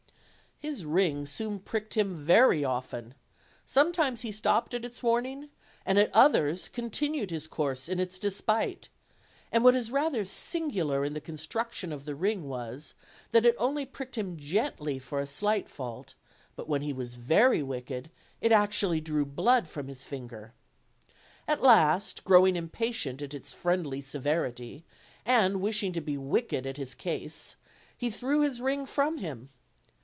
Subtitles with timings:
[0.57, 3.15] His ring soon pricked him very often:
[3.65, 5.49] sometimes he stopped at its warning,
[5.87, 8.87] and at others, continued his course in its despite;
[9.51, 12.93] and what is rather singular in the construction of the ring was,
[13.31, 16.13] that it only pricked him gently for a slight fault;
[16.55, 18.63] but when he was very wicked it 324 OLD, OLD FAIRT TALES.
[18.63, 20.53] actually drew blood from his finger.
[21.47, 24.85] At last, growing impatient at its friendly severity,
[25.25, 27.55] and wishing to be wicked at his ease,
[27.97, 29.49] he threw his ring from him.